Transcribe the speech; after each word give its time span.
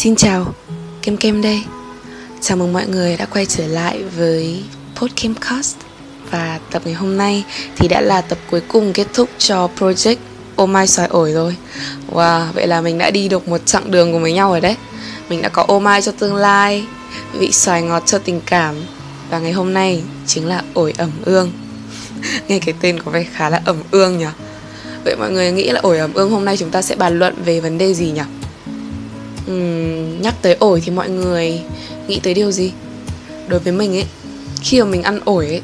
Xin 0.00 0.16
chào, 0.16 0.54
Kem 1.02 1.16
Kem 1.16 1.42
đây. 1.42 1.62
Chào 2.40 2.56
mừng 2.56 2.72
mọi 2.72 2.86
người 2.86 3.16
đã 3.16 3.26
quay 3.26 3.46
trở 3.46 3.66
lại 3.66 4.02
với 4.16 4.64
Podcamcast 4.96 5.76
Và 6.30 6.60
tập 6.70 6.82
ngày 6.84 6.94
hôm 6.94 7.16
nay 7.16 7.44
thì 7.76 7.88
đã 7.88 8.00
là 8.00 8.20
tập 8.20 8.38
cuối 8.50 8.60
cùng 8.68 8.92
kết 8.92 9.06
thúc 9.14 9.28
cho 9.38 9.68
project 9.78 10.16
Ô 10.56 10.66
Mai 10.66 10.86
Xoài 10.86 11.08
Ổi 11.08 11.32
rồi. 11.32 11.56
Wow, 12.10 12.52
vậy 12.52 12.66
là 12.66 12.80
mình 12.80 12.98
đã 12.98 13.10
đi 13.10 13.28
được 13.28 13.48
một 13.48 13.66
chặng 13.66 13.90
đường 13.90 14.12
cùng 14.12 14.22
với 14.22 14.32
nhau 14.32 14.50
rồi 14.50 14.60
đấy. 14.60 14.76
Mình 15.28 15.42
đã 15.42 15.48
có 15.48 15.64
ô 15.68 15.80
mai 15.80 16.02
cho 16.02 16.12
tương 16.12 16.34
lai 16.34 16.84
Vị 17.32 17.52
xoài 17.52 17.82
ngọt 17.82 18.02
cho 18.06 18.18
tình 18.18 18.40
cảm. 18.46 18.74
Và 19.30 19.38
ngày 19.38 19.52
hôm 19.52 19.74
nay 19.74 20.02
chính 20.26 20.46
là 20.46 20.62
ổi 20.74 20.94
ẩm 20.98 21.10
ương. 21.24 21.52
Nghe 22.48 22.58
cái 22.58 22.74
tên 22.80 23.00
có 23.00 23.10
vẻ 23.10 23.24
khá 23.32 23.50
là 23.50 23.62
ẩm 23.64 23.76
ương 23.90 24.18
nhỉ? 24.18 24.26
Vậy 25.04 25.16
mọi 25.16 25.30
người 25.30 25.52
nghĩ 25.52 25.70
là 25.70 25.80
ổi 25.80 25.98
ẩm 25.98 26.14
ương 26.14 26.30
hôm 26.30 26.44
nay 26.44 26.56
chúng 26.56 26.70
ta 26.70 26.82
sẽ 26.82 26.96
bàn 26.96 27.18
luận 27.18 27.34
về 27.44 27.60
vấn 27.60 27.78
đề 27.78 27.94
gì 27.94 28.10
nhỉ? 28.10 28.22
Uhm, 29.52 30.22
nhắc 30.22 30.34
tới 30.42 30.56
ổi 30.60 30.82
thì 30.84 30.92
mọi 30.92 31.08
người 31.08 31.60
nghĩ 32.08 32.20
tới 32.22 32.34
điều 32.34 32.50
gì? 32.50 32.72
Đối 33.48 33.60
với 33.60 33.72
mình 33.72 33.96
ấy, 33.96 34.06
khi 34.60 34.82
mà 34.82 34.88
mình 34.88 35.02
ăn 35.02 35.20
ổi 35.24 35.46
ấy, 35.46 35.62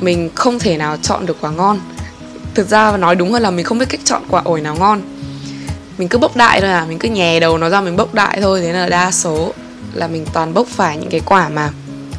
mình 0.00 0.30
không 0.34 0.58
thể 0.58 0.76
nào 0.76 0.96
chọn 1.02 1.26
được 1.26 1.36
quả 1.40 1.50
ngon. 1.50 1.80
Thực 2.54 2.68
ra 2.68 2.96
nói 2.96 3.14
đúng 3.14 3.32
hơn 3.32 3.42
là 3.42 3.50
mình 3.50 3.64
không 3.64 3.78
biết 3.78 3.86
cách 3.88 4.00
chọn 4.04 4.22
quả 4.30 4.42
ổi 4.44 4.60
nào 4.60 4.76
ngon. 4.76 5.00
Mình 5.98 6.08
cứ 6.08 6.18
bốc 6.18 6.36
đại 6.36 6.60
thôi 6.60 6.70
à, 6.70 6.86
mình 6.88 6.98
cứ 6.98 7.08
nhè 7.08 7.40
đầu 7.40 7.58
nó 7.58 7.68
ra 7.68 7.80
mình 7.80 7.96
bốc 7.96 8.14
đại 8.14 8.38
thôi, 8.40 8.60
thế 8.60 8.72
là 8.72 8.88
đa 8.88 9.10
số 9.12 9.52
là 9.94 10.08
mình 10.08 10.26
toàn 10.32 10.54
bốc 10.54 10.66
phải 10.66 10.96
những 10.96 11.10
cái 11.10 11.20
quả 11.20 11.48
mà 11.48 11.70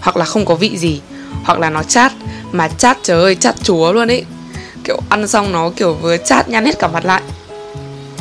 hoặc 0.02 0.17
là 0.17 0.25
không 0.25 0.45
có 0.45 0.55
vị 0.55 0.77
gì, 0.77 1.02
hoặc 1.44 1.59
là 1.59 1.70
nó 1.70 1.84
chát 1.84 2.11
mà 2.52 2.67
chát 2.67 2.97
trời 3.03 3.22
ơi 3.22 3.36
chát 3.36 3.55
chúa 3.63 3.94
luôn 3.94 4.08
ấy 4.08 4.25
kiểu 4.84 4.99
ăn 5.09 5.27
xong 5.27 5.52
nó 5.52 5.70
kiểu 5.70 5.94
vừa 5.94 6.17
chát 6.17 6.49
nhăn 6.49 6.66
hết 6.66 6.80
cả 6.80 6.88
mặt 6.88 7.05
lại 7.05 7.22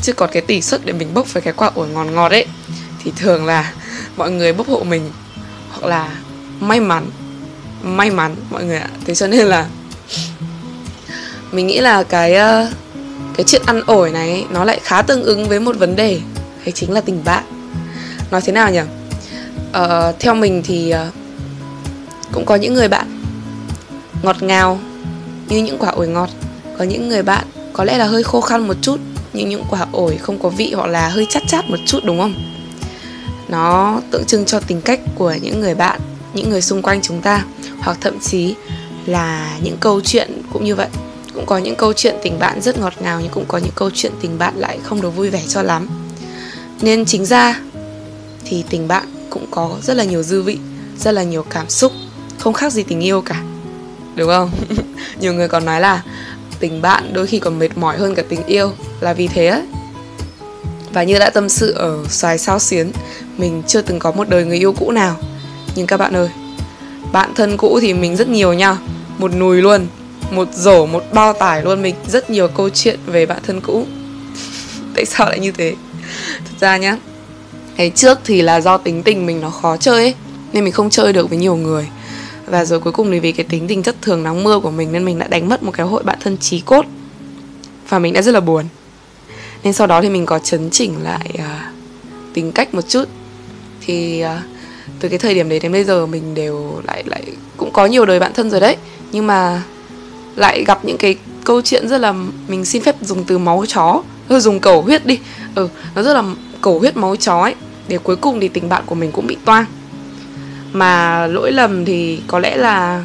chứ 0.02 0.12
còn 0.12 0.30
cái 0.32 0.42
tỷ 0.42 0.62
suất 0.62 0.80
để 0.84 0.92
mình 0.92 1.14
bốc 1.14 1.32
với 1.32 1.42
cái 1.42 1.52
quả 1.56 1.70
ổi 1.74 1.88
ngọt 1.88 2.04
ngọt 2.04 2.30
ấy 2.32 2.46
thì 3.04 3.12
thường 3.16 3.46
là 3.46 3.73
mọi 4.16 4.30
người 4.30 4.52
bốc 4.52 4.68
hộ 4.68 4.82
mình 4.82 5.10
hoặc 5.71 5.88
là 5.88 6.10
may 6.60 6.80
mắn 6.80 7.10
may 7.82 8.10
mắn 8.10 8.37
mọi 8.51 8.65
người 8.65 8.79
ạ. 8.79 8.88
Thế 9.06 9.15
cho 9.15 9.26
nên 9.26 9.46
là 9.46 9.66
mình 11.52 11.66
nghĩ 11.66 11.80
là 11.80 12.02
cái 12.02 12.34
ờ, 12.34 12.71
cái 13.37 13.45
chuyện 13.45 13.62
ăn 13.66 13.80
ổi 13.87 14.10
này 14.10 14.46
nó 14.51 14.65
lại 14.65 14.80
khá 14.82 15.02
tương 15.02 15.23
ứng 15.23 15.48
với 15.48 15.60
một 15.60 15.76
vấn 15.76 15.96
đề 15.96 16.21
đấy 16.65 16.73
chính 16.73 16.93
là 16.93 17.01
tình 17.01 17.24
bạn. 17.24 17.45
Nói 18.30 18.40
thế 18.40 18.52
nào 18.52 18.73
nhỉ? 18.73 18.80
Ờ, 19.73 20.12
theo 20.18 20.34
mình 20.34 20.62
thì 20.66 20.90
ờ, 20.90 21.10
cũng 22.32 22.45
có 22.45 22.54
những 22.54 22.74
người 22.74 22.88
bạn 22.88 23.23
ngọt 24.23 24.43
ngào 24.43 24.80
như 25.49 25.62
những 25.62 25.78
quả 25.78 25.90
ổi 25.90 26.09
ngọt. 26.09 26.28
Có 26.78 26.84
những 26.84 27.09
người 27.09 27.23
bạn 27.23 27.46
có 27.73 27.84
lẽ 27.84 27.99
là 27.99 28.04
hơi 28.04 28.23
khô 28.23 28.40
khăn 28.40 28.68
một 28.68 28.74
chút 28.82 29.01
như 29.37 29.46
những 29.46 29.65
quả 29.70 29.87
ổi 29.92 30.16
không 30.16 30.38
có 30.38 30.48
vị 30.48 30.73
hoặc 30.76 30.87
là 30.87 31.09
hơi 31.09 31.26
chát 31.30 31.42
chát 31.48 31.70
một 31.70 31.76
chút, 31.87 32.04
đúng 32.04 32.18
không? 32.18 32.34
Nó 33.48 34.01
tượng 34.10 34.24
trưng 34.24 34.45
cho 34.45 34.60
tính 34.60 34.80
cách 34.80 35.01
của 35.15 35.34
những 35.43 35.60
người 35.60 35.74
bạn, 35.74 36.01
những 36.34 36.51
người 36.51 36.62
xung 36.62 36.82
quanh 36.82 37.02
chúng 37.02 37.20
ta, 37.20 37.45
hoặc 37.78 37.98
thậm 38.01 38.20
chí 38.20 38.54
là 39.06 39.59
những 39.62 39.76
câu 39.80 40.01
chuyện 40.01 40.43
cũng 40.52 40.65
như 40.65 40.74
vậy. 40.74 40.88
Cũng 41.34 41.46
có 41.46 41.59
những 41.59 41.76
câu 41.76 41.93
chuyện 41.93 42.16
tình 42.23 42.38
bạn 42.38 42.60
rất 42.60 42.78
ngọt 42.78 42.93
ngào, 43.01 43.20
nhưng 43.20 43.30
cũng 43.30 43.45
có 43.48 43.59
những 43.59 43.73
câu 43.74 43.90
chuyện 43.95 44.12
tình 44.20 44.38
bạn 44.38 44.54
lại 44.56 44.78
không 44.82 45.01
được 45.01 45.10
vui 45.10 45.30
vẻ 45.30 45.43
cho 45.48 45.62
lắm. 45.62 45.88
Nên 46.80 47.04
chính 47.04 47.24
ra 47.24 47.60
thì 48.45 48.65
tình 48.71 48.88
bạn 48.88 49.04
cũng 49.30 49.46
có 49.50 49.76
rất 49.82 49.95
là 49.95 50.04
nhiều 50.04 50.23
dư 50.23 50.43
vị, 50.43 50.59
rất 50.98 51.12
là 51.12 51.23
nhiều 51.23 51.43
cảm 51.50 51.68
xúc, 51.68 51.93
không 52.38 52.52
khác 52.52 52.73
gì 52.73 52.82
tình 52.82 53.00
yêu 53.00 53.21
cả. 53.21 53.43
Đúng 54.16 54.28
không? 54.28 54.50
Nhiều 55.21 55.32
người 55.32 55.48
còn 55.48 55.65
nói 55.65 55.80
là 55.80 56.02
tình 56.60 56.82
bạn 56.82 57.12
đôi 57.12 57.26
khi 57.26 57.38
còn 57.38 57.59
mệt 57.59 57.79
mỏi 57.79 57.99
hơn 57.99 58.15
cả 58.15 58.23
tình 58.29 58.46
yêu, 58.46 58.73
là 59.01 59.12
vì 59.12 59.29
thế 59.29 59.46
ấy 59.46 59.62
và 60.96 61.02
như 61.02 61.18
đã 61.18 61.30
tâm 61.30 61.49
sự 61.49 61.73
ở 61.73 62.04
xoài 62.09 62.38
sao 62.38 62.59
xuyến, 62.59 62.93
mình 63.37 63.62
chưa 63.66 63.82
từng 63.82 63.99
có 63.99 64.12
một 64.12 64.28
đời 64.28 64.44
người 64.44 64.59
yêu 64.59 64.72
cũ 64.72 64.91
nào. 64.91 65.16
Nhưng 65.75 65.87
các 65.87 65.97
bạn 65.97 66.16
ơi, 66.16 66.28
bạn 67.12 67.34
thân 67.34 67.56
cũ 67.56 67.78
thì 67.82 67.94
mình 67.94 68.16
rất 68.16 68.28
nhiều 68.28 68.53
nha. 68.53 68.77
Một 69.19 69.34
nùi 69.34 69.62
luôn, 69.62 69.87
một 70.31 70.49
rổ, 70.55 70.87
một 70.87 71.05
bao 71.12 71.33
tải 71.33 71.62
luôn, 71.62 71.83
mình 71.83 71.94
rất 72.06 72.31
nhiều 72.31 72.49
câu 72.49 72.69
chuyện 72.69 72.99
về 73.06 73.27
bạn 73.27 73.38
thân 73.47 73.61
cũ. 73.61 73.87
Tại 74.94 75.05
sao 75.05 75.28
lại 75.28 75.38
như 75.38 75.53
thế? 75.53 75.75
Thật 76.38 76.55
ra 76.61 76.77
nhá, 76.77 76.97
ngày 77.77 77.91
trước 77.94 78.19
thì 78.25 78.43
là 78.43 78.61
do 78.61 78.77
tính 78.77 79.03
tình 79.03 79.27
mình 79.27 79.41
nó 79.41 79.50
khó 79.50 79.77
chơi 79.77 80.05
ấy, 80.05 80.15
nên 80.53 80.65
mình 80.65 80.73
không 80.73 80.91
chơi 80.91 81.12
được 81.12 81.31
với 81.31 81.38
nhiều 81.38 81.56
người 81.56 81.88
và 82.47 82.65
rồi 82.65 82.81
cuối 82.81 82.93
cùng 82.93 83.11
thì 83.11 83.21
vì 83.21 83.33
cái 83.33 83.47
tính 83.49 83.69
tình 83.69 83.83
chất 83.83 83.97
thường 84.03 84.23
nắng 84.23 84.45
mưa 84.45 84.61
của 84.61 84.71
mình 84.71 84.93
nên 84.93 85.05
mình 85.05 85.19
đã 85.19 85.27
đánh 85.27 85.49
mất 85.49 85.62
một 85.62 85.73
cái 85.75 85.87
hội 85.87 86.03
bạn 86.03 86.19
thân 86.21 86.39
trí 86.39 86.61
cốt. 86.61 86.84
Và 87.89 87.99
mình 87.99 88.12
đã 88.12 88.23
rất 88.23 88.33
là 88.33 88.41
buồn. 88.41 88.65
Nên 89.65 89.73
sau 89.73 89.87
đó 89.87 90.03
thì 90.03 90.11
mình 90.11 90.27
có 90.27 90.39
chấn 90.39 90.71
chỉnh 90.71 91.03
lại 91.03 91.31
uh, 91.35 91.75
tính 92.35 92.53
cách 92.53 92.75
một 92.75 92.89
chút. 92.89 93.09
Thì 93.81 94.25
uh, 94.25 94.31
từ 95.01 95.09
cái 95.09 95.19
thời 95.19 95.35
điểm 95.35 95.49
đấy 95.49 95.61
đến 95.61 95.73
bây 95.73 95.85
giờ 95.85 96.06
mình 96.06 96.35
đều 96.35 96.81
lại 96.85 97.05
lại 97.06 97.23
cũng 97.56 97.71
có 97.73 97.87
nhiều 97.87 98.06
đời 98.06 98.21
bạn 98.21 98.33
thân 98.35 98.51
rồi 98.51 98.61
đấy. 98.61 98.77
Nhưng 99.12 99.27
mà 99.27 99.62
lại 100.37 100.65
gặp 100.65 100.85
những 100.85 100.99
cái 100.99 101.17
câu 101.45 101.62
chuyện 101.62 101.89
rất 101.89 101.99
là 101.99 102.15
mình 102.49 102.65
xin 102.65 102.83
phép 102.83 102.97
dùng 103.01 103.25
từ 103.25 103.39
máu 103.39 103.65
chó 103.69 104.03
thôi 104.29 104.41
dùng 104.41 104.61
cầu 104.61 104.83
huyết 104.83 105.06
đi. 105.06 105.19
Ừ 105.55 105.69
nó 105.95 106.03
rất 106.03 106.15
là 106.15 106.23
cầu 106.61 106.79
huyết 106.79 106.97
máu 106.97 107.17
chó 107.17 107.41
ấy. 107.41 107.55
Để 107.89 107.99
cuối 107.99 108.17
cùng 108.17 108.41
thì 108.41 108.49
tình 108.49 108.69
bạn 108.69 108.83
của 108.87 108.95
mình 108.95 109.12
cũng 109.12 109.27
bị 109.27 109.37
toang 109.45 109.65
mà 110.78 111.26
lỗi 111.26 111.53
lầm 111.53 111.84
thì 111.84 112.20
có 112.26 112.38
lẽ 112.38 112.56
là 112.56 113.04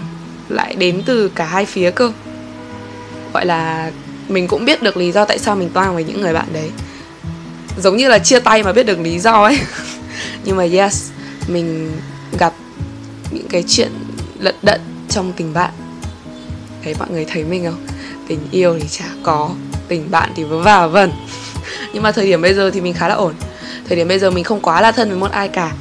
lại 0.50 0.76
đến 0.76 1.02
từ 1.06 1.32
cả 1.36 1.46
hai 1.46 1.66
phía 1.66 1.92
cơ. 1.92 2.12
Gọi 3.34 3.46
là 3.46 3.92
mình 4.28 4.48
cũng 4.48 4.66
biết 4.66 4.82
được 4.82 4.98
lý 4.98 5.12
do 5.12 5.26
tại 5.26 5.40
sao 5.40 5.56
mình 5.56 5.70
toang 5.70 5.94
với 5.96 6.04
những 6.04 6.22
người 6.22 6.34
bạn 6.34 6.48
đấy. 6.54 6.72
Giống 7.78 7.98
như 7.98 8.10
là 8.10 8.20
chia 8.20 8.40
tay 8.40 8.64
mà 8.64 8.74
biết 8.74 8.84
được 8.84 9.00
lý 9.00 9.20
do 9.20 9.44
ấy. 9.44 9.60
Nhưng 10.46 10.58
mà 10.58 10.64
yes, 10.72 11.12
mình 11.48 11.92
gặp 12.40 12.54
những 13.32 13.48
cái 13.48 13.64
chuyện 13.68 13.92
lận 14.40 14.56
đận 14.62 14.82
trong 15.10 15.34
tình 15.34 15.54
bạn. 15.54 15.72
Thấy 16.84 16.96
mọi 17.00 17.10
người 17.12 17.26
thấy 17.26 17.44
mình 17.44 17.66
không? 17.66 17.86
Tình 18.28 18.40
yêu 18.52 18.80
thì 18.82 18.88
chả 18.88 19.06
có, 19.24 19.50
tình 19.88 20.12
bạn 20.12 20.30
thì 20.36 20.44
vớ 20.44 20.60
vả 20.60 20.88
vần 20.88 21.12
nhưng 21.94 22.04
mà 22.04 22.12
thời 22.12 22.26
điểm 22.26 22.42
bây 22.42 22.54
giờ 22.54 22.72
thì 22.72 22.82
mình 22.82 22.94
khá 22.94 23.08
là 23.08 23.16
ổn. 23.16 23.34
Thời 23.88 23.98
điểm 23.98 24.08
bây 24.08 24.20
giờ 24.20 24.32
mình 24.32 24.44
không 24.44 24.62
quá 24.62 24.82
là 24.82 24.92
thân 24.92 25.10
với 25.10 25.18
một 25.18 25.32
ai 25.32 25.48
cả 25.48 25.72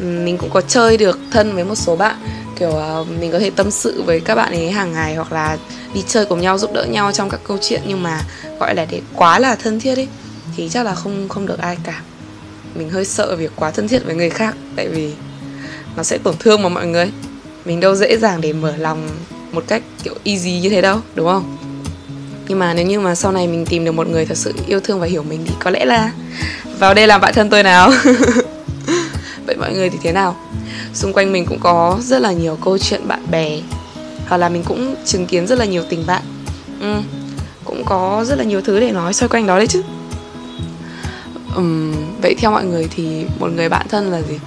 mình 0.00 0.38
cũng 0.38 0.50
có 0.50 0.60
chơi 0.60 0.96
được 0.96 1.18
thân 1.30 1.54
với 1.54 1.64
một 1.64 1.74
số 1.74 1.96
bạn. 1.96 2.16
Kiểu 2.58 2.68
uh, 2.68 3.08
mình 3.20 3.32
có 3.32 3.38
thể 3.38 3.50
tâm 3.50 3.70
sự 3.70 4.02
với 4.02 4.20
các 4.20 4.34
bạn 4.34 4.52
ấy 4.52 4.70
hàng 4.70 4.92
ngày 4.92 5.14
hoặc 5.14 5.32
là 5.32 5.56
đi 5.94 6.04
chơi 6.08 6.26
cùng 6.26 6.40
nhau 6.40 6.58
giúp 6.58 6.72
đỡ 6.72 6.84
nhau 6.84 7.12
trong 7.12 7.30
các 7.30 7.40
câu 7.44 7.58
chuyện. 7.60 7.82
Nhưng 7.86 8.02
mà 8.02 8.22
gọi 8.60 8.74
là 8.74 8.86
để 8.90 9.00
quá 9.14 9.38
là 9.38 9.54
thân 9.54 9.80
thiết 9.80 9.94
ấy 9.94 10.08
thì 10.56 10.68
chắc 10.68 10.86
là 10.86 10.94
không 10.94 11.28
không 11.28 11.46
được 11.46 11.58
ai 11.58 11.76
cả. 11.84 12.02
Mình 12.74 12.90
hơi 12.90 13.04
sợ 13.04 13.36
việc 13.36 13.52
quá 13.56 13.70
thân 13.70 13.88
thiết 13.88 14.04
với 14.04 14.14
người 14.14 14.30
khác 14.30 14.54
tại 14.76 14.88
vì 14.88 15.12
nó 15.96 16.02
sẽ 16.02 16.18
tổn 16.18 16.34
thương 16.38 16.62
mà 16.62 16.68
mọi 16.68 16.86
người. 16.86 17.10
Mình 17.64 17.80
đâu 17.80 17.94
dễ 17.94 18.16
dàng 18.16 18.40
để 18.40 18.52
mở 18.52 18.76
lòng 18.76 19.08
một 19.52 19.64
cách 19.66 19.82
kiểu 20.04 20.14
easy 20.24 20.60
như 20.60 20.68
thế 20.68 20.80
đâu 20.80 21.00
đúng 21.14 21.26
không? 21.26 21.56
Nhưng 22.48 22.58
mà 22.58 22.74
nếu 22.74 22.86
như 22.86 23.00
mà 23.00 23.14
sau 23.14 23.32
này 23.32 23.46
mình 23.46 23.66
tìm 23.66 23.84
được 23.84 23.92
một 23.92 24.08
người 24.08 24.26
thật 24.26 24.36
sự 24.36 24.52
yêu 24.66 24.80
thương 24.80 25.00
và 25.00 25.06
hiểu 25.06 25.22
mình 25.22 25.44
thì 25.46 25.54
có 25.60 25.70
lẽ 25.70 25.84
là 25.84 26.12
vào 26.78 26.94
đây 26.94 27.06
làm 27.06 27.20
bạn 27.20 27.34
thân 27.34 27.50
tôi 27.50 27.62
nào. 27.62 27.90
vậy 29.48 29.56
mọi 29.56 29.72
người 29.72 29.90
thì 29.90 29.98
thế 30.02 30.12
nào? 30.12 30.36
Xung 30.94 31.12
quanh 31.12 31.32
mình 31.32 31.46
cũng 31.46 31.58
có 31.60 31.98
rất 32.00 32.18
là 32.18 32.32
nhiều 32.32 32.58
câu 32.64 32.78
chuyện 32.78 33.08
bạn 33.08 33.30
bè. 33.30 33.60
Hoặc 34.28 34.36
là 34.36 34.48
mình 34.48 34.62
cũng 34.64 34.94
chứng 35.04 35.26
kiến 35.26 35.46
rất 35.46 35.58
là 35.58 35.64
nhiều 35.64 35.82
tình 35.88 36.06
bạn. 36.06 36.22
Ừ, 36.80 36.94
cũng 37.64 37.84
có 37.84 38.24
rất 38.28 38.38
là 38.38 38.44
nhiều 38.44 38.60
thứ 38.60 38.80
để 38.80 38.90
nói 38.92 39.12
xoay 39.12 39.28
quanh 39.28 39.46
đó 39.46 39.58
đấy 39.58 39.66
chứ. 39.66 39.82
Um, 41.56 41.94
vậy 42.22 42.34
theo 42.38 42.50
mọi 42.50 42.64
người 42.64 42.88
thì 42.90 43.24
một 43.38 43.50
người 43.52 43.68
bạn 43.68 43.86
thân 43.88 44.10
là 44.10 44.22
gì? 44.22 44.38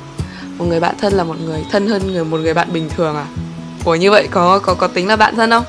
Một 0.57 0.65
người 0.65 0.79
bạn 0.79 0.95
thân 0.97 1.13
là 1.13 1.23
một 1.23 1.35
người 1.45 1.63
thân 1.71 1.87
hơn 1.87 2.11
người 2.11 2.25
một 2.25 2.37
người 2.37 2.53
bạn 2.53 2.73
bình 2.73 2.89
thường 2.89 3.15
à? 3.15 3.25
Ủa 3.85 3.95
như 3.95 4.11
vậy 4.11 4.27
có 4.31 4.59
có 4.59 4.73
có 4.73 4.87
tính 4.87 5.07
là 5.07 5.15
bạn 5.15 5.35
thân 5.35 5.49
không? 5.49 5.65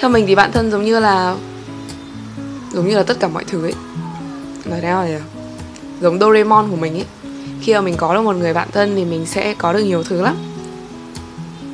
Theo 0.00 0.10
mình 0.10 0.26
thì 0.26 0.34
bạn 0.34 0.52
thân 0.52 0.70
giống 0.70 0.84
như 0.84 1.00
là 1.00 1.36
giống 2.72 2.88
như 2.88 2.96
là 2.96 3.02
tất 3.02 3.20
cả 3.20 3.28
mọi 3.28 3.44
thứ 3.44 3.62
ấy. 3.62 3.74
Nói 4.64 4.80
thế 4.80 4.88
nào 4.88 5.06
nhỉ? 5.06 5.14
Giống 6.00 6.18
Doraemon 6.20 6.70
của 6.70 6.76
mình 6.76 6.94
ấy 6.94 7.04
khi 7.68 7.74
mà 7.74 7.80
mình 7.80 7.96
có 7.96 8.14
được 8.14 8.20
một 8.20 8.36
người 8.36 8.54
bạn 8.54 8.68
thân 8.72 8.96
thì 8.96 9.04
mình 9.04 9.26
sẽ 9.26 9.54
có 9.54 9.72
được 9.72 9.78
nhiều 9.78 10.02
thứ 10.02 10.22
lắm. 10.22 10.36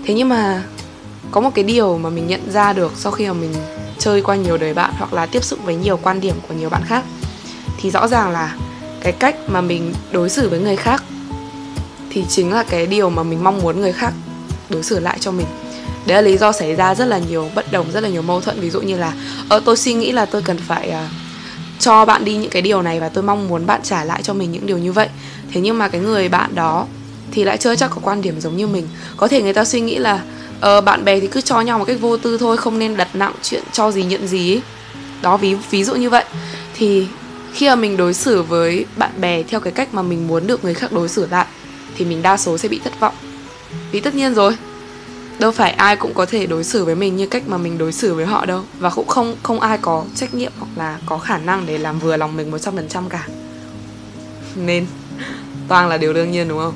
Thế 0.05 0.15
nhưng 0.15 0.29
mà 0.29 0.63
có 1.31 1.41
một 1.41 1.51
cái 1.55 1.65
điều 1.65 1.99
mà 1.99 2.11
mình 2.11 2.27
nhận 2.27 2.51
ra 2.53 2.73
được 2.73 2.93
sau 2.97 3.13
khi 3.13 3.27
mà 3.27 3.33
mình 3.33 3.55
chơi 3.99 4.23
qua 4.23 4.37
nhiều 4.37 4.57
đời 4.57 4.75
bạn 4.75 4.91
hoặc 4.99 5.13
là 5.13 5.27
tiếp 5.27 5.45
xúc 5.45 5.59
với 5.65 5.77
nhiều 5.77 5.97
quan 5.97 6.21
điểm 6.21 6.35
của 6.49 6.55
nhiều 6.55 6.71
bạn 6.71 6.83
khác 6.87 7.05
thì 7.81 7.91
rõ 7.91 8.09
ràng 8.09 8.31
là 8.31 8.57
cái 9.01 9.13
cách 9.13 9.37
mà 9.47 9.61
mình 9.61 9.95
đối 10.13 10.31
xử 10.31 10.49
với 10.49 10.61
người 10.61 10.77
khác 10.77 11.03
thì 12.11 12.25
chính 12.29 12.53
là 12.53 12.63
cái 12.63 12.87
điều 12.87 13.11
mà 13.11 13.23
mình 13.23 13.45
mong 13.45 13.59
muốn 13.59 13.81
người 13.81 13.93
khác 13.93 14.13
đối 14.69 14.83
xử 14.83 15.01
lại 15.01 15.17
cho 15.21 15.31
mình. 15.31 15.47
Đấy 16.07 16.15
là 16.15 16.21
lý 16.21 16.37
do 16.37 16.53
xảy 16.53 16.75
ra 16.75 16.95
rất 16.95 17.05
là 17.05 17.19
nhiều 17.19 17.51
bất 17.55 17.73
đồng 17.73 17.93
rất 17.93 18.01
là 18.01 18.09
nhiều 18.09 18.23
mâu 18.23 18.41
thuẫn. 18.41 18.61
Ví 18.61 18.71
dụ 18.71 18.81
như 18.81 18.97
là 18.97 19.13
ờ 19.49 19.61
tôi 19.65 19.77
suy 19.77 19.95
nghĩ 19.95 20.13
là 20.13 20.27
tôi 20.27 20.43
cần 20.43 20.59
phải 20.59 20.89
uh, 20.89 21.24
cho 21.85 22.05
bạn 22.05 22.25
đi 22.25 22.37
những 22.37 22.51
cái 22.51 22.63
điều 22.63 22.83
này 22.83 23.01
và 23.01 23.09
tôi 23.09 23.25
mong 23.25 23.49
muốn 23.49 23.67
bạn 23.67 23.81
trả 23.83 24.05
lại 24.05 24.23
cho 24.23 24.35
mình 24.35 24.53
những 24.53 24.67
điều 24.67 24.79
như 24.79 24.93
vậy. 24.93 25.09
Thế 25.53 25.61
nhưng 25.61 25.79
mà 25.79 25.89
cái 25.89 26.01
người 26.01 26.29
bạn 26.29 26.55
đó 26.55 26.87
thì 27.31 27.45
lại 27.45 27.57
chưa 27.57 27.77
chắc 27.77 27.91
có 27.91 27.97
quan 28.03 28.23
điểm 28.23 28.41
giống 28.41 28.57
như 28.57 28.67
mình. 28.67 28.89
Có 29.17 29.29
thể 29.29 29.43
người 29.43 29.53
ta 29.53 29.65
suy 29.65 29.81
nghĩ 29.81 29.99
là 29.99 30.21
ờ, 30.61 30.81
bạn 30.81 31.05
bè 31.05 31.21
thì 31.21 31.27
cứ 31.27 31.41
cho 31.41 31.61
nhau 31.61 31.79
một 31.79 31.85
cách 31.85 31.97
vô 32.01 32.17
tư 32.17 32.39
thôi 32.39 32.57
không 32.57 32.79
nên 32.79 32.97
đặt 32.97 33.09
nặng 33.15 33.33
chuyện 33.43 33.63
cho 33.73 33.91
gì 33.91 34.05
nhận 34.05 34.27
gì 34.27 34.55
ấy. 34.55 34.63
đó 35.23 35.37
ví 35.37 35.57
ví 35.71 35.85
dụ 35.85 35.95
như 35.95 36.11
vậy. 36.11 36.25
Thì 36.75 37.07
khi 37.55 37.69
mà 37.69 37.75
mình 37.75 37.97
đối 37.97 38.15
xử 38.15 38.43
với 38.43 38.87
bạn 38.97 39.11
bè 39.21 39.43
theo 39.43 39.61
cái 39.61 39.73
cách 39.73 39.95
mà 39.95 40.03
mình 40.03 40.29
muốn 40.29 40.47
được 40.47 40.65
người 40.65 40.75
khác 40.75 40.93
đối 40.93 41.09
xử 41.09 41.27
lại 41.31 41.47
thì 41.97 42.05
mình 42.05 42.23
đa 42.23 42.37
số 42.37 42.59
sẽ 42.59 42.69
bị 42.69 42.81
thất 42.85 43.01
vọng. 43.01 43.15
Vì 43.93 44.01
tất 44.01 44.15
nhiên 44.15 44.35
rồi 44.35 44.57
đâu 45.39 45.53
phải 45.53 45.71
ai 45.71 45.97
cũng 45.97 46.15
có 46.15 46.27
thể 46.27 46.47
đối 46.47 46.65
xử 46.65 46.85
với 46.85 46.95
mình 46.95 47.17
như 47.17 47.27
cách 47.27 47.43
mà 47.47 47.57
mình 47.57 47.79
đối 47.79 47.93
xử 47.93 48.15
với 48.15 48.27
họ 48.27 48.47
đâu. 48.47 48.63
Và 48.79 48.91
cũng 48.91 49.07
không 49.07 49.37
không 49.43 49.61
ai 49.61 49.79
có 49.79 50.05
trách 50.15 50.35
nhiệm 50.35 50.53
hoặc 50.59 50.69
là 50.77 50.99
có 51.07 51.19
khả 51.19 51.39
năng 51.39 51.67
để 51.67 51.79
làm 51.79 51.99
vừa 51.99 52.17
lòng 52.17 52.37
mình 52.37 52.51
một 52.51 52.59
trăm 52.59 52.77
phần 52.77 52.89
trăm 52.89 53.09
cả. 53.09 53.29
Nên 54.55 54.87
toàn 55.69 55.89
là 55.89 55.97
điều 55.97 56.13
đương 56.13 56.31
nhiên 56.31 56.49
đúng 56.49 56.59
không? 56.59 56.75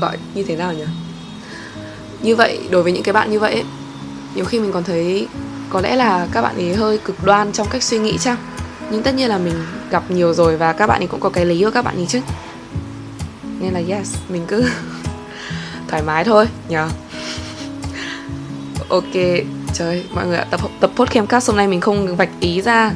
Gọi 0.00 0.16
như 0.34 0.42
thế 0.42 0.56
nào 0.56 0.72
nhỉ? 0.72 0.84
Như 2.22 2.36
vậy 2.36 2.60
đối 2.70 2.82
với 2.82 2.92
những 2.92 3.02
cái 3.02 3.12
bạn 3.12 3.30
như 3.30 3.40
vậy 3.40 3.52
ấy, 3.52 3.64
nhiều 4.34 4.44
khi 4.44 4.60
mình 4.60 4.72
còn 4.72 4.84
thấy 4.84 5.28
có 5.70 5.80
lẽ 5.80 5.96
là 5.96 6.26
các 6.32 6.42
bạn 6.42 6.56
ấy 6.56 6.74
hơi 6.74 6.98
cực 6.98 7.24
đoan 7.24 7.52
trong 7.52 7.66
cách 7.70 7.82
suy 7.82 7.98
nghĩ 7.98 8.18
chăng? 8.18 8.36
Nhưng 8.90 9.02
tất 9.02 9.14
nhiên 9.14 9.28
là 9.28 9.38
mình 9.38 9.54
gặp 9.90 10.10
nhiều 10.10 10.34
rồi 10.34 10.56
và 10.56 10.72
các 10.72 10.86
bạn 10.86 11.02
ấy 11.02 11.06
cũng 11.06 11.20
có 11.20 11.28
cái 11.28 11.44
lý 11.44 11.64
của 11.64 11.70
các 11.70 11.84
bạn 11.84 11.96
ấy 11.96 12.06
chứ. 12.08 12.20
Nên 13.60 13.72
là 13.72 13.82
yes 13.88 14.14
mình 14.28 14.44
cứ 14.48 14.68
thoải 15.88 16.02
mái 16.02 16.24
thôi 16.24 16.46
nhờ. 16.68 16.88
Ok 18.88 19.14
trời 19.72 20.04
mọi 20.14 20.26
người 20.26 20.36
ạ 20.36 20.46
tập 20.50 20.60
tập 20.80 20.90
podcast 20.96 21.48
hôm 21.48 21.56
nay 21.56 21.68
mình 21.68 21.80
không 21.80 22.16
vạch 22.16 22.30
ý 22.40 22.60
ra. 22.62 22.92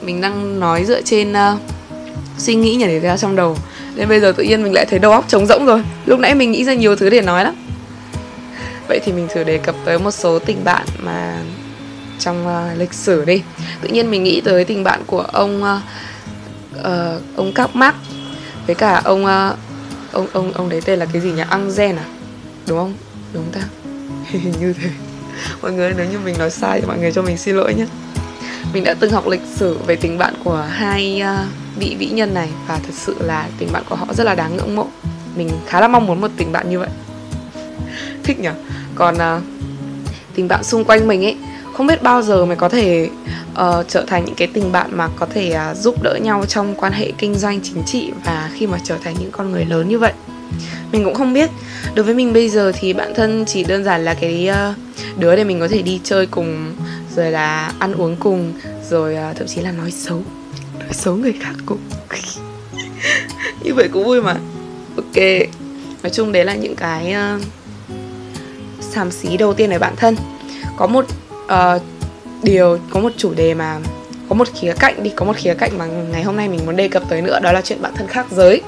Mình 0.00 0.20
đang 0.20 0.60
nói 0.60 0.84
dựa 0.84 1.02
trên 1.02 1.32
uh, 1.32 1.60
suy 2.38 2.54
nghĩ 2.54 2.74
nhảy 2.74 3.00
ra 3.00 3.16
trong 3.16 3.36
đầu. 3.36 3.58
Nên 3.94 4.08
bây 4.08 4.20
giờ 4.20 4.32
tự 4.32 4.42
nhiên 4.42 4.62
mình 4.62 4.72
lại 4.72 4.86
thấy 4.86 4.98
đầu 4.98 5.12
óc 5.12 5.24
trống 5.28 5.46
rỗng 5.46 5.66
rồi. 5.66 5.82
Lúc 6.06 6.20
nãy 6.20 6.34
mình 6.34 6.50
nghĩ 6.50 6.64
ra 6.64 6.74
nhiều 6.74 6.96
thứ 6.96 7.10
để 7.10 7.20
nói 7.20 7.44
lắm. 7.44 7.54
Vậy 8.88 9.00
thì 9.04 9.12
mình 9.12 9.28
thử 9.34 9.44
đề 9.44 9.58
cập 9.58 9.74
tới 9.84 9.98
một 9.98 10.10
số 10.10 10.38
tình 10.38 10.64
bạn 10.64 10.86
mà 10.98 11.38
trong 12.18 12.46
uh, 12.46 12.78
lịch 12.78 12.94
sử 12.94 13.24
đi. 13.24 13.42
Tự 13.80 13.88
nhiên 13.88 14.10
mình 14.10 14.24
nghĩ 14.24 14.40
tới 14.40 14.64
tình 14.64 14.84
bạn 14.84 15.02
của 15.06 15.20
ông 15.20 15.62
uh, 15.62 15.80
uh, 16.80 17.36
ông 17.36 17.52
các 17.54 17.76
Marx 17.76 17.96
với 18.66 18.74
cả 18.74 19.00
ông 19.04 19.24
uh, 19.24 19.56
ông 20.12 20.26
ông 20.32 20.52
ông 20.52 20.68
đấy 20.68 20.80
tên 20.84 20.98
là 20.98 21.06
cái 21.12 21.22
gì 21.22 21.30
nhỉ? 21.32 21.42
Angel 21.48 21.96
à? 21.96 22.04
Đúng 22.68 22.78
không? 22.78 22.94
Đúng 23.32 23.44
ta. 23.52 23.60
Hình 24.24 24.52
như 24.60 24.72
thế. 24.72 24.90
Mọi 25.62 25.72
người 25.72 25.94
nếu 25.96 26.06
như 26.10 26.18
mình 26.18 26.38
nói 26.38 26.50
sai 26.50 26.80
thì 26.80 26.86
mọi 26.86 26.98
người 26.98 27.12
cho 27.12 27.22
mình 27.22 27.36
xin 27.36 27.56
lỗi 27.56 27.74
nhé. 27.74 27.86
Mình 28.72 28.84
đã 28.84 28.94
từng 29.00 29.12
học 29.12 29.26
lịch 29.26 29.40
sử 29.54 29.78
về 29.86 29.96
tình 29.96 30.18
bạn 30.18 30.34
của 30.44 30.66
hai 30.70 31.20
à, 31.20 31.46
vị 31.78 31.96
vĩ 31.98 32.06
nhân 32.06 32.34
này 32.34 32.48
và 32.68 32.78
thật 32.78 32.92
sự 32.92 33.16
là 33.20 33.48
tình 33.58 33.68
bạn 33.72 33.82
của 33.88 33.96
họ 33.96 34.06
rất 34.14 34.24
là 34.24 34.34
đáng 34.34 34.56
ngưỡng 34.56 34.76
mộ. 34.76 34.86
Mình 35.36 35.50
khá 35.66 35.80
là 35.80 35.88
mong 35.88 36.06
muốn 36.06 36.20
một 36.20 36.30
tình 36.36 36.52
bạn 36.52 36.70
như 36.70 36.78
vậy. 36.78 36.88
Thích 38.22 38.40
nhỉ? 38.40 38.48
Còn 38.94 39.14
uh, 39.14 39.42
tình 40.34 40.48
bạn 40.48 40.64
xung 40.64 40.84
quanh 40.84 41.06
mình 41.06 41.24
ấy 41.24 41.36
không 41.76 41.86
biết 41.86 42.02
bao 42.02 42.22
giờ 42.22 42.44
mới 42.44 42.56
có 42.56 42.68
thể 42.68 43.10
uh, 43.52 43.88
trở 43.88 44.04
thành 44.06 44.24
những 44.24 44.34
cái 44.34 44.48
tình 44.48 44.72
bạn 44.72 44.96
mà 44.96 45.08
có 45.16 45.26
thể 45.26 45.58
uh, 45.70 45.76
giúp 45.76 46.02
đỡ 46.02 46.18
nhau 46.22 46.44
trong 46.46 46.74
quan 46.74 46.92
hệ 46.92 47.12
kinh 47.18 47.34
doanh 47.34 47.60
chính 47.60 47.82
trị 47.86 48.10
và 48.24 48.50
khi 48.54 48.66
mà 48.66 48.78
trở 48.84 48.96
thành 49.04 49.14
những 49.20 49.30
con 49.30 49.52
người 49.52 49.64
lớn 49.64 49.88
như 49.88 49.98
vậy. 49.98 50.12
Mình 50.92 51.04
cũng 51.04 51.14
không 51.14 51.32
biết 51.32 51.50
đối 51.96 52.04
với 52.04 52.14
mình 52.14 52.32
bây 52.32 52.48
giờ 52.48 52.72
thì 52.74 52.92
bạn 52.92 53.14
thân 53.14 53.44
chỉ 53.46 53.64
đơn 53.64 53.84
giản 53.84 54.04
là 54.04 54.14
cái 54.14 54.46
ờ, 54.48 54.74
đứa 55.16 55.36
để 55.36 55.44
mình 55.44 55.60
có 55.60 55.68
thể 55.68 55.82
đi 55.82 56.00
chơi 56.04 56.26
cùng 56.26 56.74
rồi 57.16 57.30
là 57.30 57.72
ăn 57.78 57.94
uống 57.94 58.16
cùng 58.16 58.52
rồi 58.90 59.16
ờ, 59.16 59.32
thậm 59.36 59.46
chí 59.46 59.60
là 59.60 59.72
nói 59.72 59.90
xấu 59.90 60.22
nói 60.78 60.88
xấu 60.92 61.16
người 61.16 61.34
khác 61.40 61.54
cũng 61.66 61.78
như 63.64 63.74
vậy 63.74 63.88
cũng 63.92 64.04
vui 64.04 64.22
mà. 64.22 64.36
Ok 64.96 65.22
nói 66.02 66.10
chung 66.12 66.32
đấy 66.32 66.44
là 66.44 66.54
những 66.54 66.76
cái 66.76 67.14
uh, 67.36 67.42
xàm 68.80 69.10
xí 69.10 69.36
đầu 69.36 69.54
tiên 69.54 69.70
ở 69.70 69.78
bản 69.78 69.94
thân. 69.96 70.16
Có 70.76 70.86
một 70.86 71.06
uh, 71.44 71.82
điều 72.42 72.78
có 72.90 73.00
một 73.00 73.12
chủ 73.16 73.34
đề 73.34 73.54
mà 73.54 73.78
có 74.28 74.34
một 74.34 74.48
khía 74.54 74.74
cạnh 74.78 75.02
đi 75.02 75.10
có 75.16 75.24
một 75.24 75.36
khía 75.36 75.54
cạnh 75.54 75.78
mà 75.78 75.86
ngày 75.86 76.22
hôm 76.22 76.36
nay 76.36 76.48
mình 76.48 76.66
muốn 76.66 76.76
đề 76.76 76.88
cập 76.88 77.02
tới 77.08 77.22
nữa 77.22 77.40
đó 77.42 77.52
là 77.52 77.60
chuyện 77.60 77.82
bạn 77.82 77.92
thân 77.96 78.06
khác 78.06 78.26
giới. 78.30 78.62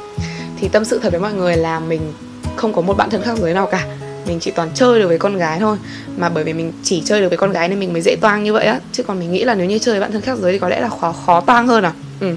Thì 0.61 0.69
tâm 0.69 0.85
sự 0.85 0.99
thật 1.03 1.11
với 1.11 1.21
mọi 1.21 1.33
người 1.33 1.57
là 1.57 1.81
mình 1.81 2.13
không 2.59 2.73
có 2.73 2.83
một 2.83 2.97
bạn 2.97 3.11
thân 3.11 3.23
khác 3.23 3.39
giới 3.39 3.55
nào 3.55 3.67
cả. 3.67 3.87
Mình 4.27 4.41
chỉ 4.41 4.51
toàn 4.51 4.69
chơi 4.75 5.01
được 5.01 5.09
với 5.09 5.19
con 5.19 5.37
gái 5.37 5.59
thôi. 5.61 5.77
Mà 6.17 6.29
bởi 6.29 6.45
vì 6.45 6.53
mình 6.53 6.73
chỉ 6.83 7.03
chơi 7.05 7.21
được 7.21 7.29
với 7.29 7.39
con 7.39 7.53
gái 7.53 7.69
nên 7.69 7.81
mình 7.81 7.93
mới 7.93 8.03
dễ 8.03 8.17
toang 8.17 8.45
như 8.45 8.53
vậy 8.53 8.67
á. 8.67 8.81
Chứ 8.93 9.03
còn 9.03 9.19
mình 9.19 9.33
nghĩ 9.33 9.45
là 9.45 9.55
nếu 9.55 9.67
như 9.67 9.79
chơi 9.79 9.93
với 9.93 10.01
bạn 10.01 10.13
thân 10.13 10.23
khác 10.23 10.39
giới 10.39 10.53
thì 10.53 10.59
có 10.59 10.69
lẽ 10.69 10.81
là 10.81 10.89
khó 10.89 11.13
khó 11.27 11.41
toang 11.41 11.67
hơn 11.67 11.85
à? 11.85 11.93
Ừ. 12.21 12.37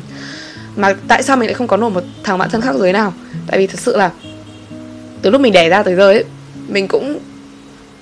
mà 0.75 0.93
tại 1.07 1.23
sao 1.23 1.37
mình 1.37 1.47
lại 1.47 1.53
không 1.53 1.67
có 1.67 1.77
nổi 1.77 1.89
một 1.89 2.03
thằng 2.23 2.37
bạn 2.37 2.49
thân 2.49 2.61
khác 2.61 2.75
giới 2.75 2.93
nào? 2.93 3.13
Tại 3.47 3.59
vì 3.59 3.67
thật 3.67 3.79
sự 3.79 3.97
là 3.97 4.11
từ 5.21 5.29
lúc 5.29 5.41
mình 5.41 5.53
đẻ 5.53 5.69
ra 5.69 5.83
tới 5.83 5.95
giờ 5.95 6.07
ấy, 6.07 6.23
mình 6.67 6.87
cũng 6.87 7.19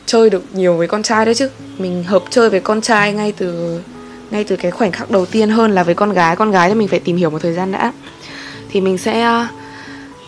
chơi 0.06 0.30
được 0.30 0.44
nhiều 0.54 0.77
với 0.77 0.88
con 0.88 1.04
trai 1.04 1.25
đấy 1.25 1.36
chứ. 1.36 1.50
Mình 1.77 2.04
hợp 2.04 2.24
chơi 2.30 2.50
với 2.50 2.60
con 2.60 2.81
trai 2.81 3.13
ngay 3.13 3.33
từ 3.38 3.80
ngay 4.31 4.44
từ 4.44 4.56
cái 4.56 4.72
khoảnh 4.72 4.92
khắc 4.92 5.12
đầu 5.12 5.25
tiên 5.25 5.50
hơn 5.50 5.72
là 5.72 5.83
với 5.83 5.95
con 5.95 6.13
gái. 6.13 6.36
Con 6.36 6.51
gái 6.51 6.69
thì 6.69 6.75
mình 6.75 6.88
phải 6.88 7.00
tìm 7.00 7.18
hiểu 7.18 7.30
một 7.30 7.42
thời 7.42 7.54
gian 7.54 7.72
đã. 7.72 7.92
Thì 8.72 8.81
mình 8.81 8.98
sẽ 8.98 9.44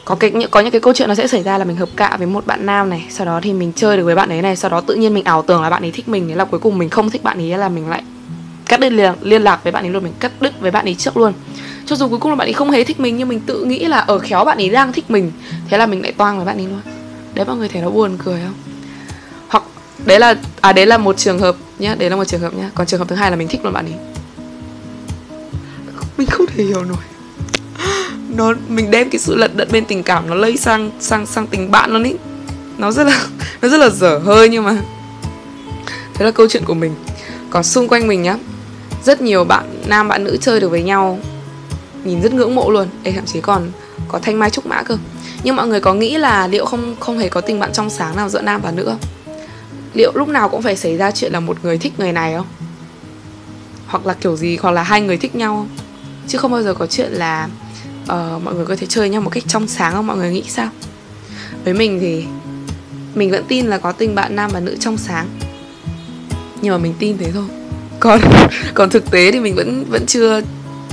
có 0.06 0.16
cái 0.16 0.32
có 0.52 0.60
những 0.60 0.72
cái 0.72 0.82
câu 0.82 0.94
chuyện 0.94 1.10
nó 1.10 1.16
sẽ 1.16 1.28
xảy 1.28 1.44
ra 1.44 1.58
là 1.58 1.66
mình 1.66 1.78
hợp 1.78 1.90
cạ 1.96 2.16
với 2.18 2.28
một 2.28 2.48
bạn 2.48 2.66
nam 2.66 2.90
này 2.90 3.06
sau 3.10 3.26
đó 3.26 3.40
thì 3.44 3.54
mình 3.54 3.72
chơi 3.76 3.98
được 3.98 4.04
với 4.04 4.16
bạn 4.16 4.30
ấy 4.30 4.42
này 4.42 4.56
sau 4.56 4.72
đó 4.72 4.82
tự 4.82 4.96
nhiên 4.96 5.14
mình 5.14 5.24
ảo 5.24 5.42
tưởng 5.42 5.62
là 5.62 5.70
bạn 5.70 5.84
ấy 5.84 5.92
thích 5.92 6.10
mình 6.10 6.30
thế 6.30 6.36
là 6.36 6.46
cuối 6.46 6.60
cùng 6.60 6.78
mình 6.78 6.90
không 6.90 7.10
thích 7.10 7.24
bạn 7.24 7.38
ấy 7.38 7.58
là 7.58 7.70
mình 7.70 7.90
lại 7.90 8.04
cắt 8.66 8.80
đứt 8.80 8.90
liên, 8.90 9.14
liên 9.22 9.42
lạc 9.42 9.64
với 9.64 9.72
bạn 9.72 9.86
ấy 9.86 9.90
luôn 9.90 10.04
mình 10.04 10.14
cắt 10.20 10.32
đứt 10.42 10.60
với 10.60 10.72
bạn 10.72 10.86
ấy 10.86 10.96
trước 10.96 11.18
luôn. 11.18 11.34
Cho 11.86 11.96
dù 11.96 12.10
cuối 12.10 12.20
cùng 12.20 12.32
là 12.32 12.36
bạn 12.36 12.48
ấy 12.48 12.54
không 12.54 12.72
hề 12.72 12.84
thích 12.84 13.00
mình 13.00 13.18
nhưng 13.18 13.28
mình 13.28 13.40
tự 13.40 13.64
nghĩ 13.64 13.86
là 13.86 14.00
ở 14.00 14.20
khéo 14.20 14.46
bạn 14.46 14.58
ấy 14.58 14.70
đang 14.70 14.94
thích 14.94 15.12
mình 15.12 15.32
thế 15.70 15.78
là 15.78 15.86
mình 15.86 16.02
lại 16.02 16.12
toang 16.12 16.38
với 16.38 16.46
bạn 16.46 16.58
ấy 16.58 16.68
luôn. 16.68 16.82
Đấy 17.34 17.46
mọi 17.46 17.58
người 17.58 17.68
thấy 17.68 17.82
nó 17.82 17.90
buồn 17.90 18.18
cười 18.26 18.40
không? 18.46 18.54
Hoặc 19.48 19.64
đấy 20.06 20.20
là 20.20 20.36
à 20.62 20.74
đấy 20.74 20.86
là 20.86 20.98
một 20.98 21.18
trường 21.18 21.40
hợp 21.40 21.56
nhá 21.80 21.96
đấy 21.96 22.10
là 22.10 22.16
một 22.16 22.26
trường 22.26 22.42
hợp 22.42 22.54
nhá. 22.54 22.70
Còn 22.76 22.88
trường 22.88 23.00
hợp 23.00 23.08
thứ 23.08 23.16
hai 23.16 23.32
là 23.32 23.38
mình 23.38 23.48
thích 23.48 23.62
luôn 23.64 23.74
bạn 23.74 23.86
ấy. 23.86 23.96
Mình 26.18 26.28
không 26.28 26.46
thể 26.56 26.64
hiểu 26.64 26.84
nổi 26.84 27.11
nó 28.36 28.54
mình 28.68 28.92
đem 28.92 29.10
cái 29.10 29.20
sự 29.20 29.36
lận 29.36 29.58
đận 29.58 29.68
bên 29.72 29.86
tình 29.86 30.04
cảm 30.04 30.30
nó 30.30 30.36
lây 30.36 30.58
sang 30.58 30.92
sang 31.00 31.26
sang 31.26 31.48
tình 31.48 31.72
bạn 31.72 31.92
luôn 31.92 32.04
ý. 32.04 32.14
Nó 32.78 32.92
rất 32.92 33.04
là 33.04 33.26
nó 33.62 33.70
rất 33.70 33.78
là 33.78 33.90
dở 33.90 34.18
hơi 34.18 34.50
nhưng 34.50 34.64
mà. 34.64 34.78
Thế 36.14 36.26
là 36.26 36.32
câu 36.32 36.48
chuyện 36.50 36.66
của 36.66 36.74
mình. 36.74 36.96
Còn 37.50 37.64
xung 37.64 37.88
quanh 37.88 38.08
mình 38.08 38.22
nhá 38.22 38.38
rất 39.06 39.22
nhiều 39.22 39.44
bạn 39.44 39.66
nam 39.88 40.08
bạn 40.08 40.24
nữ 40.24 40.38
chơi 40.42 40.60
được 40.60 40.70
với 40.70 40.84
nhau 40.84 41.20
nhìn 42.04 42.22
rất 42.22 42.34
ngưỡng 42.34 42.56
mộ 42.56 42.72
luôn. 42.72 42.88
Ê, 43.04 43.12
thậm 43.12 43.26
chí 43.26 43.42
còn 43.42 43.72
có 44.08 44.20
thanh 44.20 44.40
mai 44.40 44.50
trúc 44.50 44.66
mã 44.66 44.84
cơ. 44.84 44.98
Nhưng 45.44 45.56
mọi 45.56 45.68
người 45.68 45.80
có 45.80 45.94
nghĩ 45.94 46.18
là 46.18 46.48
liệu 46.48 46.66
không 46.66 46.96
không 47.00 47.18
hề 47.18 47.30
có 47.30 47.42
tình 47.42 47.60
bạn 47.60 47.74
trong 47.74 47.90
sáng 47.90 48.16
nào 48.16 48.30
giữa 48.30 48.42
nam 48.42 48.62
và 48.64 48.72
nữ 48.72 48.86
không? 48.86 49.00
Liệu 49.94 50.12
lúc 50.16 50.28
nào 50.28 50.50
cũng 50.50 50.62
phải 50.62 50.76
xảy 50.76 50.98
ra 50.98 51.12
chuyện 51.12 51.32
là 51.32 51.40
một 51.40 51.58
người 51.64 51.78
thích 51.78 51.94
người 51.98 52.12
này 52.12 52.34
không? 52.38 52.48
Hoặc 53.88 54.06
là 54.06 54.14
kiểu 54.14 54.38
gì 54.38 54.58
hoặc 54.62 54.72
là 54.72 54.84
hai 54.84 55.02
người 55.02 55.18
thích 55.18 55.36
nhau 55.36 55.56
không? 55.56 55.70
Chứ 56.28 56.38
không 56.38 56.52
bao 56.52 56.64
giờ 56.64 56.74
có 56.74 56.86
chuyện 56.86 57.12
là 57.12 57.50
uh, 58.12 58.44
mọi 58.44 58.54
người 58.54 58.66
có 58.66 58.76
thể 58.76 58.88
chơi 58.88 59.10
nhau 59.10 59.22
một 59.22 59.30
cách 59.30 59.44
trong 59.48 59.68
sáng 59.68 59.94
không? 59.94 60.08
Mọi 60.08 60.18
người 60.18 60.32
nghĩ 60.32 60.44
sao? 60.48 60.70
Với 61.64 61.74
mình 61.74 62.00
thì 62.00 62.26
mình 63.16 63.32
vẫn 63.32 63.44
tin 63.48 63.66
là 63.66 63.78
có 63.78 63.92
tình 63.92 64.16
bạn 64.16 64.36
nam 64.36 64.52
và 64.54 64.60
nữ 64.60 64.78
trong 64.80 64.98
sáng. 64.98 65.28
Nhưng 66.62 66.72
mà 66.72 66.78
mình 66.78 66.94
tin 67.00 67.18
thế 67.18 67.32
thôi. 67.32 67.46
Còn 68.00 68.22
còn 68.74 68.90
thực 68.90 69.12
tế 69.12 69.32
thì 69.32 69.40
mình 69.40 69.56
vẫn 69.56 69.86
vẫn 69.90 70.06
chưa 70.06 70.42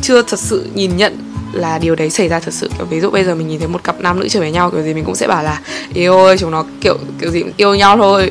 chưa 0.00 0.22
thật 0.22 0.38
sự 0.38 0.66
nhìn 0.74 0.96
nhận 0.96 1.18
là 1.52 1.78
điều 1.78 1.94
đấy 1.94 2.10
xảy 2.10 2.28
ra 2.28 2.40
thật 2.40 2.54
sự. 2.54 2.70
Kiểu 2.78 2.86
ví 2.86 3.00
dụ 3.00 3.10
bây 3.10 3.24
giờ 3.24 3.34
mình 3.34 3.48
nhìn 3.48 3.58
thấy 3.58 3.68
một 3.68 3.84
cặp 3.84 4.00
nam 4.00 4.20
nữ 4.20 4.28
chơi 4.28 4.40
với 4.40 4.50
nhau 4.50 4.70
kiểu 4.70 4.82
gì 4.82 4.94
mình 4.94 5.04
cũng 5.04 5.14
sẽ 5.14 5.26
bảo 5.26 5.42
là 5.42 5.60
yêu 5.94 6.18
ơi 6.18 6.38
chúng 6.38 6.50
nó 6.50 6.64
kiểu 6.80 6.98
kiểu 7.20 7.30
gì 7.30 7.42
cũng 7.42 7.52
yêu 7.56 7.74
nhau 7.74 7.96
thôi. 7.96 8.30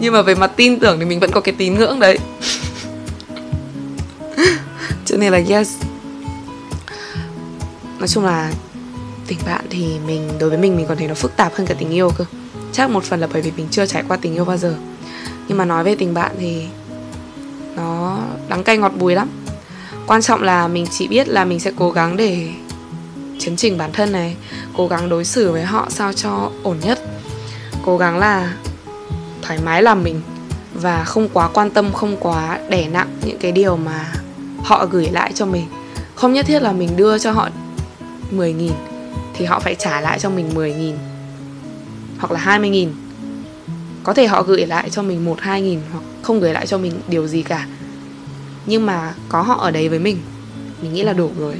Nhưng 0.00 0.12
mà 0.12 0.22
về 0.22 0.34
mặt 0.34 0.52
tin 0.56 0.78
tưởng 0.80 0.98
thì 0.98 1.04
mình 1.04 1.20
vẫn 1.20 1.30
có 1.30 1.40
cái 1.40 1.54
tín 1.58 1.74
ngưỡng 1.74 2.00
đấy. 2.00 2.18
Cho 5.04 5.16
nên 5.16 5.32
là 5.32 5.40
yes 5.48 5.68
nói 8.02 8.08
chung 8.08 8.24
là 8.24 8.52
tình 9.26 9.38
bạn 9.46 9.64
thì 9.70 9.86
mình, 10.06 10.28
đối 10.38 10.48
với 10.48 10.58
mình 10.58 10.76
mình 10.76 10.86
còn 10.88 10.98
thấy 10.98 11.08
nó 11.08 11.14
phức 11.14 11.36
tạp 11.36 11.54
hơn 11.54 11.66
cả 11.66 11.74
tình 11.78 11.90
yêu 11.90 12.10
cơ. 12.18 12.24
Chắc 12.72 12.90
một 12.90 13.04
phần 13.04 13.20
là 13.20 13.28
bởi 13.32 13.42
vì 13.42 13.52
mình 13.56 13.68
chưa 13.70 13.86
trải 13.86 14.02
qua 14.08 14.16
tình 14.16 14.34
yêu 14.34 14.44
bao 14.44 14.56
giờ. 14.56 14.74
Nhưng 15.48 15.58
mà 15.58 15.64
nói 15.64 15.84
về 15.84 15.94
tình 15.94 16.14
bạn 16.14 16.32
thì 16.38 16.66
nó 17.76 18.18
đắng 18.48 18.64
cay 18.64 18.76
ngọt 18.76 18.92
bùi 18.98 19.14
lắm. 19.14 19.28
Quan 20.06 20.22
trọng 20.22 20.42
là 20.42 20.68
mình 20.68 20.86
chỉ 20.90 21.08
biết 21.08 21.28
là 21.28 21.44
mình 21.44 21.60
sẽ 21.60 21.72
cố 21.76 21.90
gắng 21.90 22.16
để 22.16 22.48
chấn 23.38 23.56
chỉnh 23.56 23.78
bản 23.78 23.92
thân 23.92 24.12
này, 24.12 24.36
cố 24.76 24.86
gắng 24.86 25.08
đối 25.08 25.24
xử 25.24 25.52
với 25.52 25.62
họ 25.62 25.86
sao 25.90 26.12
cho 26.12 26.50
ổn 26.62 26.76
nhất. 26.82 27.00
Cố 27.84 27.98
gắng 27.98 28.18
là 28.18 28.54
thoải 29.42 29.58
mái 29.64 29.82
làm 29.82 30.02
mình 30.02 30.20
và 30.74 31.04
không 31.04 31.28
quá 31.32 31.48
quan 31.48 31.70
tâm, 31.70 31.92
không 31.92 32.16
quá 32.20 32.58
đè 32.68 32.88
nặng 32.88 33.08
những 33.24 33.38
cái 33.38 33.52
điều 33.52 33.76
mà 33.76 34.12
họ 34.64 34.86
gửi 34.86 35.08
lại 35.12 35.32
cho 35.34 35.46
mình. 35.46 35.66
Không 36.14 36.32
nhất 36.32 36.46
thiết 36.46 36.62
là 36.62 36.72
mình 36.72 36.96
đưa 36.96 37.18
cho 37.18 37.32
họ 37.32 37.48
10.000 38.32 38.70
thì 39.34 39.44
họ 39.44 39.60
phải 39.60 39.74
trả 39.74 40.00
lại 40.00 40.18
cho 40.18 40.30
mình 40.30 40.50
10.000 40.54 40.94
hoặc 42.18 42.32
là 42.32 42.58
20.000 42.58 42.88
có 44.02 44.14
thể 44.14 44.26
họ 44.26 44.42
gửi 44.42 44.66
lại 44.66 44.90
cho 44.90 45.02
mình 45.02 45.24
1 45.24 45.38
2.000 45.40 45.78
hoặc 45.92 46.04
không 46.22 46.40
gửi 46.40 46.52
lại 46.52 46.66
cho 46.66 46.78
mình 46.78 46.92
điều 47.08 47.26
gì 47.26 47.42
cả. 47.42 47.66
Nhưng 48.66 48.86
mà 48.86 49.14
có 49.28 49.42
họ 49.42 49.54
ở 49.54 49.70
đấy 49.70 49.88
với 49.88 49.98
mình 49.98 50.18
mình 50.82 50.92
nghĩ 50.94 51.02
là 51.02 51.12
đủ 51.12 51.30
rồi. 51.38 51.54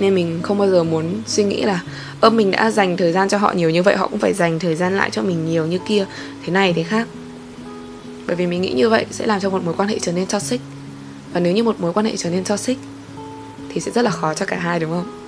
Nên 0.00 0.14
mình 0.14 0.38
không 0.42 0.58
bao 0.58 0.70
giờ 0.70 0.84
muốn 0.84 1.22
suy 1.26 1.44
nghĩ 1.44 1.62
là, 1.62 1.80
ơ, 2.20 2.30
mình 2.30 2.50
đã 2.50 2.70
dành 2.70 2.96
thời 2.96 3.12
gian 3.12 3.28
cho 3.28 3.38
họ 3.38 3.52
nhiều 3.52 3.70
như 3.70 3.82
vậy, 3.82 3.96
họ 3.96 4.08
cũng 4.08 4.18
phải 4.18 4.32
dành 4.32 4.58
thời 4.58 4.74
gian 4.74 4.96
lại 4.96 5.10
cho 5.10 5.22
mình 5.22 5.46
nhiều 5.46 5.66
như 5.66 5.78
kia, 5.88 6.06
thế 6.44 6.52
này 6.52 6.72
thế 6.72 6.82
khác. 6.82 7.08
Bởi 8.26 8.36
vì 8.36 8.46
mình 8.46 8.62
nghĩ 8.62 8.72
như 8.72 8.88
vậy 8.88 9.06
sẽ 9.10 9.26
làm 9.26 9.40
cho 9.40 9.50
một 9.50 9.64
mối 9.64 9.74
quan 9.76 9.88
hệ 9.88 9.98
trở 9.98 10.12
nên 10.12 10.26
toxic. 10.26 10.60
Và 11.32 11.40
nếu 11.40 11.52
như 11.52 11.64
một 11.64 11.80
mối 11.80 11.92
quan 11.92 12.06
hệ 12.06 12.16
trở 12.16 12.30
nên 12.30 12.44
toxic, 12.44 12.78
thì 13.68 13.80
sẽ 13.80 13.90
rất 13.90 14.02
là 14.02 14.10
khó 14.10 14.34
cho 14.34 14.46
cả 14.46 14.58
hai, 14.58 14.80
đúng 14.80 14.90
không? 14.90 15.19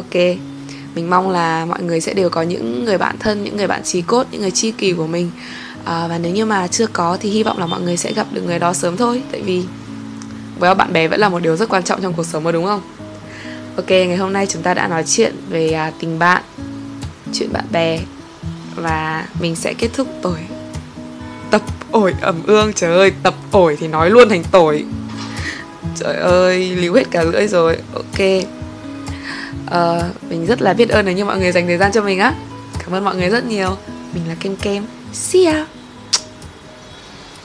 Ok 0.00 0.36
mình 0.94 1.10
mong 1.10 1.30
là 1.30 1.64
mọi 1.64 1.82
người 1.82 2.00
sẽ 2.00 2.14
đều 2.14 2.30
có 2.30 2.42
những 2.42 2.84
người 2.84 2.98
bạn 2.98 3.16
thân 3.18 3.44
những 3.44 3.56
người 3.56 3.66
bạn 3.66 3.82
trí 3.84 4.02
cốt 4.02 4.26
những 4.30 4.40
người 4.40 4.50
tri 4.50 4.70
kỷ 4.70 4.92
của 4.92 5.06
mình. 5.06 5.30
À, 5.84 6.06
và 6.08 6.18
nếu 6.18 6.32
như 6.32 6.44
mà 6.44 6.66
chưa 6.66 6.86
có 6.86 7.16
thì 7.20 7.30
hy 7.30 7.42
vọng 7.42 7.58
là 7.58 7.66
mọi 7.66 7.80
người 7.80 7.96
sẽ 7.96 8.12
gặp 8.12 8.26
được 8.32 8.42
người 8.46 8.58
đó 8.58 8.72
sớm 8.72 8.96
thôi. 8.96 9.22
Tại 9.32 9.40
vì 9.40 9.62
well, 10.60 10.74
bạn 10.74 10.92
bè 10.92 11.08
vẫn 11.08 11.20
là 11.20 11.28
một 11.28 11.42
điều 11.42 11.56
rất 11.56 11.68
quan 11.68 11.82
trọng 11.82 12.02
trong 12.02 12.12
cuộc 12.14 12.26
sống 12.26 12.44
mà 12.44 12.52
đúng 12.52 12.66
không? 12.66 12.80
Ok 13.76 13.90
ngày 13.90 14.16
hôm 14.16 14.32
nay 14.32 14.46
chúng 14.46 14.62
ta 14.62 14.74
đã 14.74 14.88
nói 14.88 15.04
chuyện 15.06 15.34
về 15.48 15.72
à, 15.72 15.92
tình 16.00 16.18
bạn 16.18 16.42
chuyện 17.32 17.52
bạn 17.52 17.64
bè. 17.72 17.98
Và 18.76 19.26
mình 19.40 19.56
sẽ 19.56 19.74
kết 19.78 19.88
thúc 19.92 20.08
tuổi 20.22 20.38
tập 21.50 21.62
ổi 21.90 22.14
ẩm 22.20 22.42
ương 22.46 22.72
trời 22.72 22.96
ơi 22.96 23.12
tập 23.22 23.34
ổi 23.50 23.76
thì 23.80 23.88
nói 23.88 24.10
luôn 24.10 24.28
thành 24.28 24.44
tổi 24.50 24.84
trời 25.96 26.16
ơi 26.16 26.76
líu 26.76 26.94
hết 26.94 27.10
cả 27.10 27.22
lưỡi 27.22 27.48
rồi. 27.48 27.76
Ok 27.94 28.20
uh, 29.74 30.22
mình 30.30 30.46
rất 30.46 30.62
là 30.62 30.72
biết 30.72 30.88
ơn 30.88 31.04
nếu 31.04 31.14
như 31.14 31.24
mọi 31.24 31.38
người 31.38 31.52
dành 31.52 31.66
thời 31.66 31.78
gian 31.78 31.92
cho 31.92 32.02
mình 32.02 32.18
á. 32.18 32.34
Cảm 32.78 32.94
ơn 32.94 33.04
mọi 33.04 33.16
người 33.16 33.28
rất 33.28 33.44
nhiều. 33.44 33.76
Mình 34.14 34.28
là 34.28 34.34
kem 34.40 34.56
kem. 34.56 34.84
See 35.12 35.44
ya! 35.44 35.66